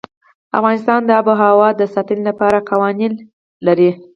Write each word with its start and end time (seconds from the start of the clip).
افغانستان 0.57 0.99
د 1.05 1.09
آب 1.19 1.27
وهوا 1.29 1.69
د 1.75 1.81
ساتنې 1.93 2.23
لپاره 2.29 2.65
قوانین 2.69 3.13
لري. 3.65 3.89